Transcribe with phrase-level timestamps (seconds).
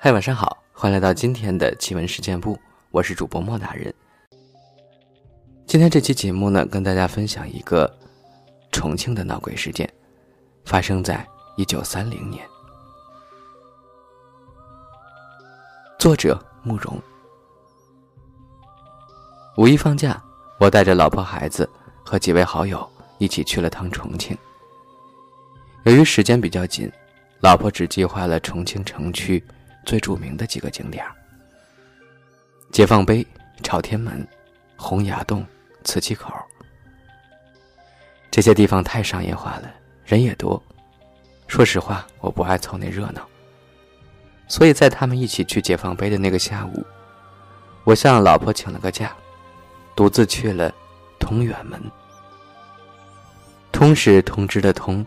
[0.00, 2.56] 嗨，晚上好，欢迎来到今天的奇闻事件部，
[2.92, 3.92] 我是主播莫大人。
[5.66, 7.92] 今天这期节目呢，跟大家分享一个
[8.70, 9.92] 重庆的闹鬼事件，
[10.64, 11.26] 发生在
[11.56, 12.48] 一九三零年。
[15.98, 16.96] 作者慕容。
[19.56, 20.22] 五一放假，
[20.60, 21.68] 我带着老婆孩子
[22.04, 24.38] 和几位好友一起去了趟重庆。
[25.82, 26.88] 由于时间比较紧，
[27.40, 29.42] 老婆只计划了重庆城区
[29.88, 31.02] 最著名的几个景点
[32.70, 33.26] 解放碑、
[33.62, 34.28] 朝天门、
[34.76, 35.42] 洪崖洞、
[35.82, 36.30] 磁器口。
[38.30, 39.72] 这些地方太商业化了，
[40.04, 40.62] 人也多。
[41.46, 43.26] 说实话，我不爱凑那热闹。
[44.46, 46.84] 所以在他们一起去解放碑的那个下午，
[47.84, 49.16] 我向老婆请了个假，
[49.96, 50.70] 独自去了
[51.18, 51.80] 通远门。
[53.72, 55.04] 通是通知的通。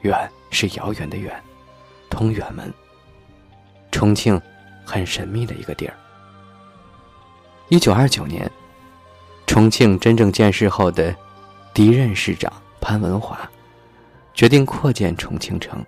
[0.00, 1.38] 远是遥远的远，
[2.08, 2.72] 通远门。
[3.90, 4.40] 重庆，
[4.84, 5.94] 很神秘的一个地儿。
[7.68, 8.50] 一九二九年，
[9.46, 11.14] 重庆真正建市后的
[11.74, 13.50] 第一任市长潘文华
[14.34, 15.84] 决定扩建重庆城，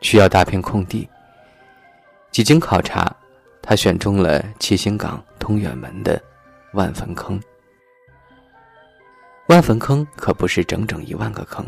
[0.00, 1.08] 需要大片空地。
[2.30, 3.14] 几经考察，
[3.62, 6.20] 他选中了七星岗通远门的
[6.72, 7.40] 万坟坑。
[9.46, 11.64] 万坟坑可不是整整一万个坑。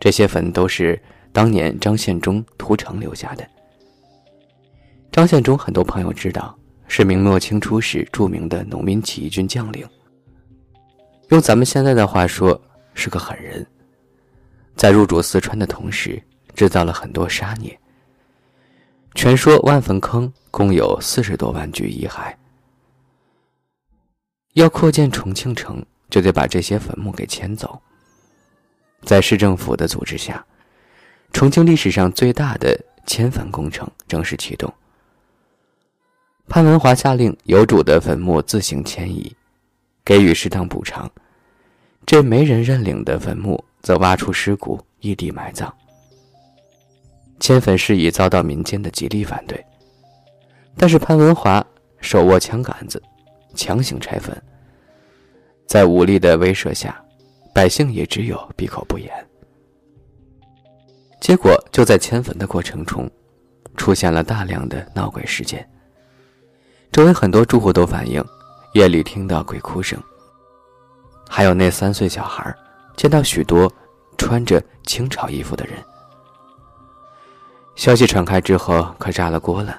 [0.00, 1.00] 这些坟都是
[1.32, 3.46] 当年张献忠屠城留下的。
[5.14, 9.88] 张献忠很多朋友知道，是明末清初时著名的农民起义军将领。
[11.28, 12.60] 用咱们现在的话说，
[12.94, 13.64] 是个狠人。
[14.74, 16.20] 在入主四川的同时，
[16.56, 17.78] 制造了很多杀孽。
[19.14, 22.34] 传说万坟坑共有四十多万具遗骸。
[24.54, 27.80] 要扩建重庆城，就得把这些坟墓给迁走。
[29.02, 30.44] 在市政府的组织下，
[31.32, 34.74] 重庆历史上最大的迁坟工程正式启动。
[36.48, 39.34] 潘文华下令有主的坟墓自行迁移，
[40.04, 41.08] 给予适当补偿；
[42.06, 45.72] 这没人认领的坟墓则挖出尸骨，异地埋葬。
[47.40, 49.64] 迁坟事宜遭到民间的极力反对，
[50.76, 51.64] 但是潘文华
[52.00, 53.02] 手握枪杆子，
[53.54, 54.40] 强行拆坟，
[55.66, 57.00] 在武力的威慑下。
[57.54, 59.08] 百姓也只有闭口不言。
[61.20, 63.08] 结果就在迁坟的过程中，
[63.76, 65.64] 出现了大量的闹鬼事件。
[66.94, 68.24] 周围很多住户都反映，
[68.74, 70.00] 夜里听到鬼哭声。
[71.28, 72.54] 还有那三岁小孩，
[72.96, 73.68] 见到许多
[74.16, 75.74] 穿着清朝衣服的人。
[77.74, 79.76] 消息传开之后，可炸了锅了。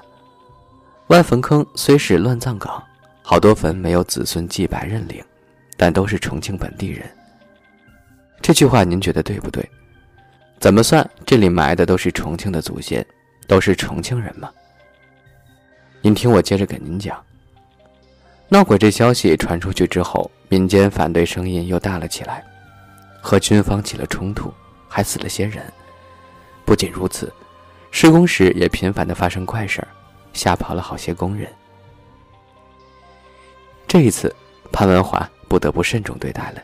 [1.06, 2.82] 万坟坑虽是乱葬岗，
[3.22, 5.24] 好多坟没有子孙祭拜认领，
[5.78, 7.10] 但都是重庆本地人。
[8.42, 9.66] 这句话您觉得对不对？
[10.60, 13.02] 怎么算这里埋的都是重庆的祖先，
[13.48, 14.50] 都是重庆人吗？
[16.02, 17.22] 您听我接着给您讲。
[18.48, 22.44] 闹鬼这消息传出去之后，民间反对声音又大了起来，
[23.20, 24.52] 和军方起了冲突，
[24.88, 25.64] 还死了些人。
[26.64, 27.32] 不仅如此，
[27.90, 29.88] 施工时也频繁的发生怪事儿，
[30.32, 31.48] 吓跑了好些工人。
[33.88, 34.34] 这一次，
[34.70, 36.62] 潘文华不得不慎重对待了。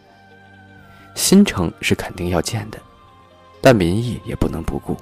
[1.14, 2.78] 新城是肯定要建的，
[3.60, 4.96] 但民意也不能不顾。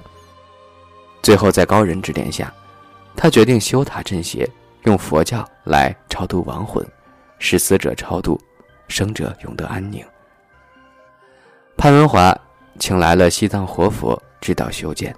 [1.21, 2.51] 最后在高人指点下，
[3.15, 4.49] 他决定修塔镇邪，
[4.85, 6.85] 用佛教来超度亡魂，
[7.37, 8.39] 使死者超度，
[8.87, 10.03] 生者永得安宁。
[11.77, 12.35] 潘文华
[12.79, 15.15] 请来了西藏活佛指导修建，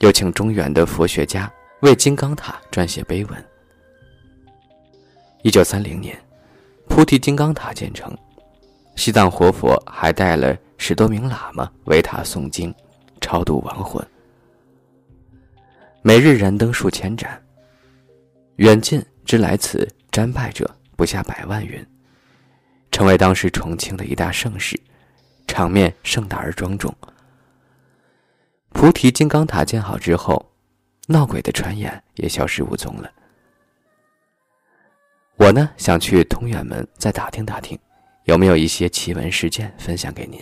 [0.00, 3.44] 又请中原的佛学家为金刚塔撰写碑文。
[5.42, 6.18] 一九三零年，
[6.88, 8.16] 菩提金刚塔建成。
[8.96, 12.74] 西藏活佛还带了十多名喇嘛为他诵经、
[13.20, 14.04] 超度亡魂，
[16.06, 17.42] 每日燃灯数千盏，
[18.58, 21.84] 远近之来此瞻拜者不下百万云，
[22.92, 24.80] 成为当时重庆的一大盛事，
[25.48, 26.96] 场面盛大而庄重。
[28.68, 30.48] 菩提金刚塔建好之后，
[31.08, 33.10] 闹鬼的传言也消失无踪了。
[35.34, 37.76] 我呢，想去通远门再打听打听。
[38.26, 40.40] 有没有一些奇闻事件分享给您？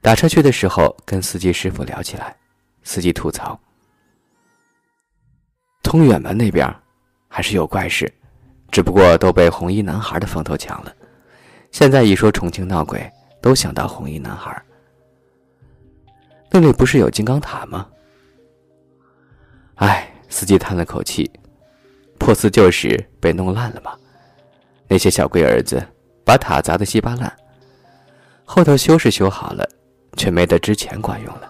[0.00, 2.36] 打车去的时候，跟司机师傅聊起来，
[2.84, 3.60] 司机吐槽
[5.86, 6.68] ：“通远门那边
[7.28, 8.12] 还是有怪事，
[8.72, 10.92] 只不过都被红衣男孩的风头抢了。
[11.70, 13.08] 现在一说重庆闹鬼，
[13.40, 14.60] 都想到红衣男孩。
[16.50, 17.86] 那里不是有金刚塔吗？”
[19.76, 21.30] 哎，司机叹了口气
[22.18, 23.96] ：“破四旧时被弄烂了吗？
[24.88, 25.80] 那些小龟儿子。”
[26.26, 27.32] 把塔砸得稀巴烂，
[28.44, 29.64] 后头修是修好了，
[30.16, 31.48] 却没得之前管用了。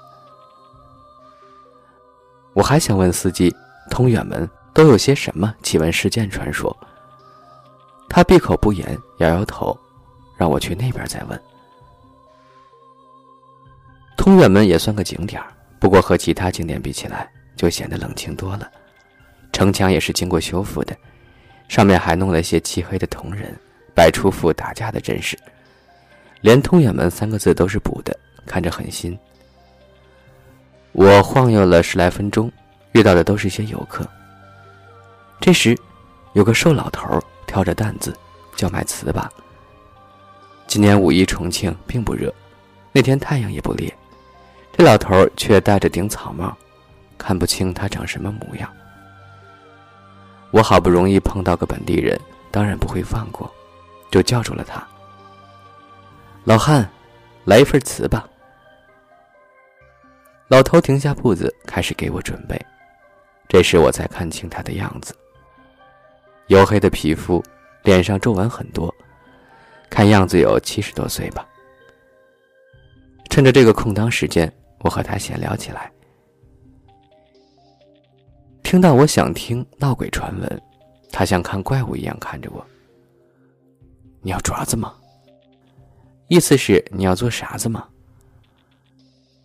[2.52, 3.56] 我还想问司机，
[3.96, 6.76] 通远门都有些什么奇闻事件传说？
[8.10, 8.87] 他闭口不言，
[9.20, 9.75] 摇摇头，
[10.37, 11.43] 让我去那边再问。
[14.14, 15.43] 通远门也算个景点
[15.81, 17.26] 不过和其他景点比起来，
[17.56, 18.70] 就显得冷清多了。
[19.50, 20.94] 城墙也是经过修复的，
[21.66, 23.58] 上面还弄了些漆黑的铜人，
[23.94, 25.38] 摆出副打架的阵势。
[26.42, 28.14] 连“通远门”三个字都是补的，
[28.44, 29.19] 看着很新。
[30.92, 32.52] 我晃悠了十来分钟，
[32.96, 34.08] 遇到的都是一些游客。
[35.38, 35.76] 这时，
[36.32, 38.16] 有个瘦老头挑着担子，
[38.56, 39.28] 叫卖糍粑。
[40.66, 42.32] 今年五一重庆并不热，
[42.93, 43.94] 那天太阳也不烈，
[44.72, 46.56] 这老头却戴着顶草帽，
[47.19, 48.72] 看不清他长什么模样。
[50.50, 52.19] 我好不容易碰到个本地人，
[52.50, 53.52] 当然不会放过，
[54.10, 54.82] 就叫住了他。
[56.44, 56.88] 老汉，
[57.44, 58.22] 来一份糍粑。
[60.49, 62.58] 老头停下步子，开始给我准备。
[63.48, 65.14] 这时我才看清他的样子。
[66.48, 67.43] 黝黑的皮肤，
[67.82, 68.94] 脸上皱纹很多，
[69.90, 71.46] 看样子有七十多岁吧。
[73.31, 75.90] 趁着这个空当时间，我和他闲聊起来。
[78.62, 80.62] 听到我想听闹鬼传闻，
[81.12, 82.64] 他像看怪物一样看着我。
[84.22, 84.94] 你要爪子吗？
[86.28, 87.87] 意思是你要做啥子吗？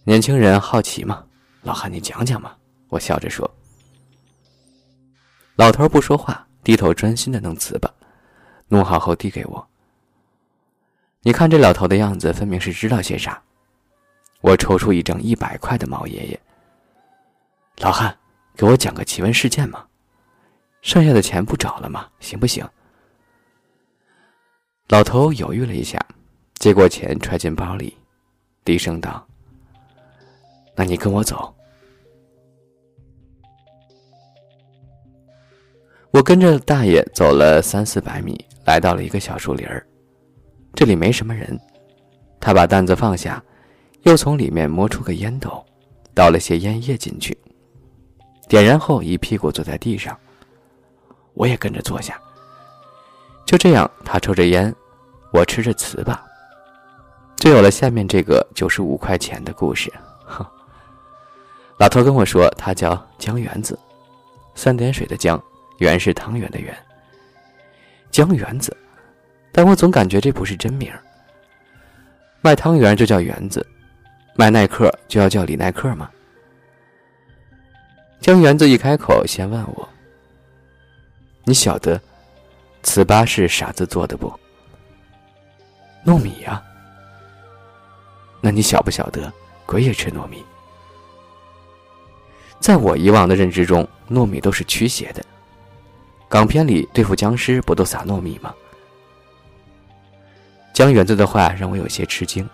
[0.04, 1.24] 年轻人好奇吗？
[1.62, 2.56] 老汉，你讲讲嘛。
[2.89, 3.50] 我笑着说。
[5.61, 7.87] 老头不说话，低头专心的弄糍粑，
[8.67, 9.67] 弄好后递给我。
[11.21, 13.39] 你看这老头的样子，分明是知道些啥。
[14.39, 16.41] 我抽出一张一百块的毛爷爷。
[17.77, 18.17] 老汉，
[18.55, 19.85] 给我讲个奇闻事件嘛。
[20.81, 22.07] 剩下的钱不找了吗？
[22.19, 22.67] 行不行？
[24.87, 26.03] 老头犹豫了一下。
[26.55, 27.95] 接过钱，揣进包里，
[28.65, 29.23] 低声道
[30.75, 31.53] ：“那你跟我走。”
[36.11, 39.85] 我跟着大爷走了三四百米，来到了一个小树林儿。
[40.73, 41.57] 这里没什么人。
[42.39, 43.41] 他把担子放下，
[44.01, 45.63] 又从里面摸出个烟斗，
[46.13, 47.37] 倒了些烟叶进去，
[48.49, 50.17] 点燃后一屁股坐在地上。
[51.33, 52.19] 我也跟着坐下。
[53.45, 54.73] 就这样，他抽着烟，
[55.31, 56.17] 我吃着糍粑。
[57.37, 59.91] 就有了下面这个九十五块钱的故事。
[60.25, 60.45] 哼，
[61.79, 63.79] 老头跟我说，他叫江园子，
[64.55, 65.41] 三点水的江，
[65.81, 66.72] 圆是汤圆的圆。
[68.12, 68.75] 江园子，
[69.51, 70.94] 但我总感觉这不是真名。
[72.39, 73.66] 卖汤圆就叫园子，
[74.36, 76.07] 卖耐克就要叫李耐克吗？
[78.19, 79.89] 江园子一开口，先问我
[81.45, 82.00] ：“你晓得
[82.83, 84.31] 糍粑是啥子做的不？”
[86.06, 86.62] 糯米呀。
[88.39, 89.33] 那你晓不晓得，
[89.66, 90.45] 鬼也吃糯米？
[92.60, 95.25] 在我以往的认知中，糯米都是驱邪的。
[96.31, 98.56] 港片里对付僵尸不都撒糯米吗？
[100.72, 102.50] 江园子的话让我有些吃惊。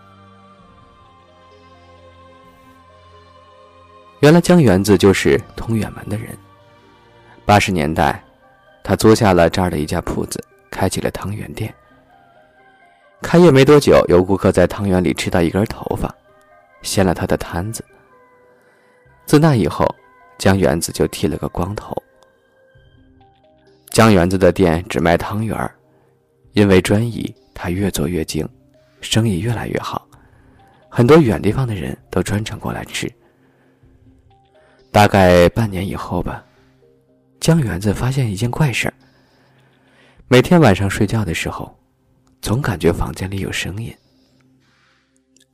[4.20, 6.36] 原来江园子就是通远门的人。
[7.46, 8.20] 八十年代，
[8.84, 11.72] 他租下了这儿的一家铺子，开起了汤圆店。
[13.22, 16.12] 开业没多久，有顾客在汤圆里吃到一根头发，
[16.82, 17.86] 掀了他的摊子。
[19.28, 19.86] 自那以后，
[20.40, 21.96] 江园子就剃了个光头。
[23.98, 25.74] 江园子的店只卖汤圆儿
[26.52, 28.48] 因为专一，他越做越精，
[29.02, 30.08] 生意越来越好，
[30.88, 33.12] 很多远地方的人都专程过来吃。
[34.92, 36.46] 大概半年以后吧，
[37.40, 38.94] 江园子发现一件怪事儿：
[40.28, 41.76] 每天晚上睡觉的时候。
[42.40, 43.92] 总感觉房间里有声音。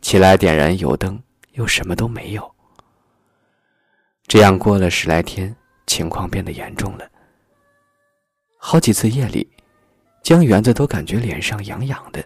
[0.01, 1.17] 起来点燃油灯，
[1.53, 2.55] 又什么都没有。
[4.27, 5.55] 这样过了十来天，
[5.87, 7.09] 情况变得严重了。
[8.65, 9.45] 好几次夜里，
[10.23, 12.23] 江园子都感觉脸上痒痒的。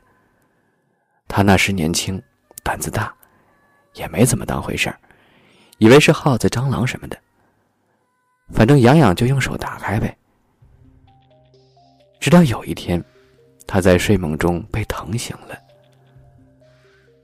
[1.28, 2.22] 他那时年轻，
[2.64, 3.12] 胆子大，
[3.96, 5.00] 也没怎么当回事儿，
[5.80, 7.18] 以为是耗子、蟑螂什么的。
[8.54, 10.16] 反正痒痒就用手打开呗。
[12.20, 13.04] 直到有一天。
[13.66, 15.58] 他在睡梦中被疼醒了，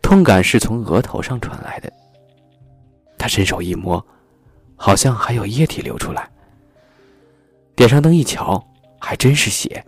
[0.01, 1.89] 痛感是从额头上传来的。
[3.17, 4.05] 他伸手一摸，
[4.75, 6.29] 好像还有液体流出来。
[7.77, 8.62] 点上灯一瞧，
[9.05, 9.86] 还真是血。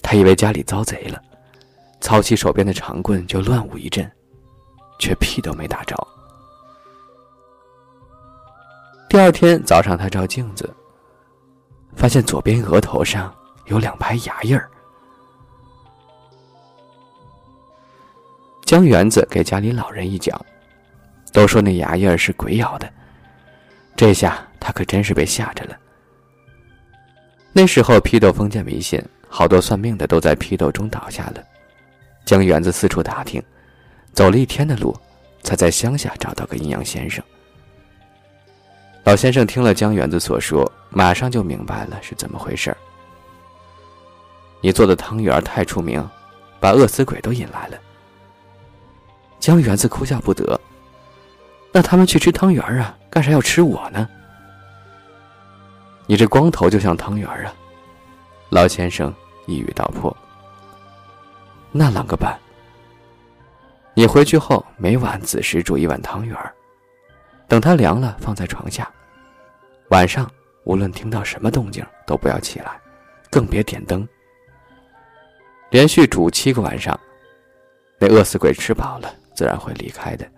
[0.00, 1.20] 他以为家里遭贼了，
[2.00, 4.08] 操起手边的长棍就乱舞一阵，
[5.00, 5.96] 却屁都没打着。
[9.08, 10.72] 第二天早上，他照镜子，
[11.96, 13.34] 发现左边额头上
[13.66, 14.70] 有两排牙印儿。
[18.64, 20.40] 江园子给家里老人一讲，
[21.32, 22.90] 都说那牙印儿是鬼咬的，
[23.96, 25.76] 这下他可真是被吓着了。
[27.52, 31.44] 那时候批斗封建迷信，好多算命的都在批斗中倒下了。
[32.24, 33.42] 江园子四处打听，
[34.14, 34.96] 走了一天的路，
[35.42, 37.22] 才在乡下找到个阴阳先生。
[39.04, 42.74] 老先生听了江园子所说，马上就明白了是怎么回事
[44.62, 46.08] 你做的汤圆太出名，
[46.58, 47.76] 把饿死鬼都引来了。
[49.40, 50.58] 江园子哭笑不得。
[51.72, 54.08] 那他们去吃汤圆啊，干啥要吃我呢？
[56.12, 57.54] 你这光头就像汤圆啊！
[58.50, 59.10] 老先生
[59.46, 60.14] 一语道破。
[61.70, 62.38] 那啷个办？
[63.94, 66.36] 你回去后每晚子时煮一碗汤圆
[67.48, 68.86] 等它凉了放在床下。
[69.88, 70.30] 晚上
[70.64, 72.78] 无论听到什么动静都不要起来，
[73.30, 74.06] 更别点灯。
[75.70, 77.00] 连续煮七个晚上，
[77.98, 80.30] 那饿死鬼吃饱了自然会离开的。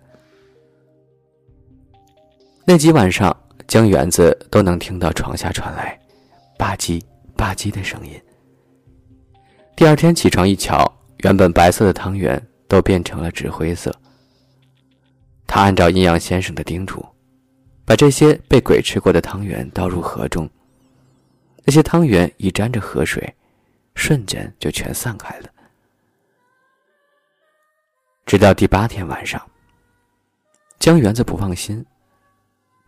[2.64, 5.98] 那几晚上，江园子都能听到床下传来
[6.58, 7.02] “吧唧
[7.36, 8.20] 吧唧”的声音。
[9.74, 13.92] 第二天起床一瞧，原本白色的汤圆都变成了纸灰色。
[15.46, 17.04] 他按照阴阳先生的叮嘱，
[17.84, 20.48] 把这些被鬼吃过的汤圆倒入河中。
[21.64, 23.34] 那些汤圆一沾着河水，
[23.94, 25.48] 瞬间就全散开了。
[28.26, 29.40] 直到第八天晚上，
[30.78, 31.84] 江园子不放心。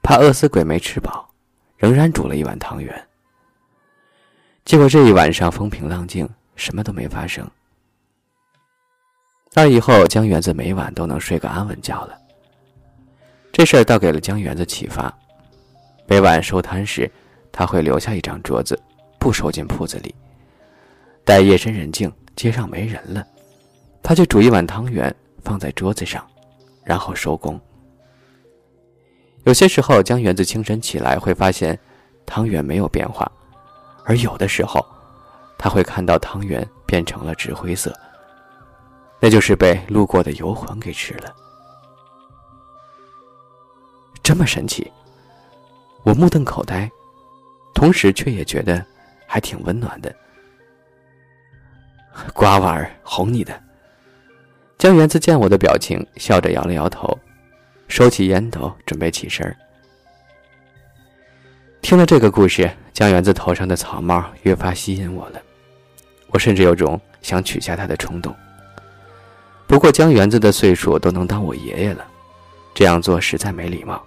[0.07, 1.29] 怕饿死鬼没吃饱，
[1.77, 3.09] 仍然煮了一碗汤圆。
[4.65, 7.45] 结果这一晚上风平浪静，什么都没发生。
[9.53, 12.17] 那以后江园子每晚都能睡个安稳觉了。
[13.51, 15.13] 这事儿倒给了江园子启发。
[16.07, 17.11] 每晚收摊时，
[17.51, 18.81] 他会留下一张桌子，
[19.19, 20.15] 不收进铺子里。
[21.25, 23.27] 待夜深人静，街上没人了，
[24.05, 26.25] 他就煮一碗汤圆放在桌子上，
[26.85, 27.61] 然后收工。
[29.47, 31.79] 有些时候，江园子清晨起来会发现，
[32.27, 33.31] 汤圆没有变化，
[34.05, 34.85] 而有的时候，
[35.57, 37.97] 他会看到汤圆变成了纸灰色。
[39.21, 41.33] 那就是被路过的游魂给吃了。
[44.21, 44.91] 这么神奇，
[46.03, 46.91] 我目瞪口呆，
[47.73, 48.85] 同时却也觉得
[49.29, 50.13] 还挺温暖的。
[52.35, 53.63] 瓜娃儿哄你的。
[54.77, 57.17] 江园子见我的表情，笑着摇了摇头。
[57.89, 59.57] 收起烟斗，准备起身。
[61.81, 65.41] 听了这个故事，江园子头上的草帽越发吸引我了，
[66.29, 68.35] 我甚至有种想取下他的冲动。
[69.67, 72.05] 不过江园子的岁数都能当我爷爷了，
[72.75, 74.03] 这样做实在没礼貌。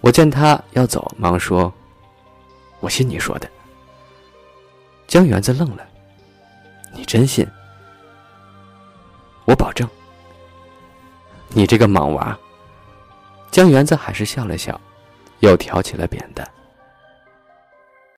[0.00, 1.72] 我见他要走，忙说
[2.78, 3.48] ：“我信你说的。”
[5.08, 5.84] 江园子愣了
[6.94, 7.46] ：“你真信？
[9.44, 9.88] 我保证。”
[11.48, 12.36] 你这个莽娃！
[13.50, 14.78] 江园子还是笑了笑，
[15.40, 16.46] 又挑起了扁担。